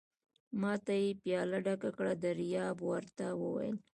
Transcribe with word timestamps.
ما 0.61 0.73
ته 0.85 0.93
یې 1.03 1.11
پياله 1.21 1.57
ډکه 1.65 1.89
کړه، 1.97 2.13
دریاب 2.23 2.77
ور 2.89 3.03
ته 3.17 3.25
وویل. 3.41 3.75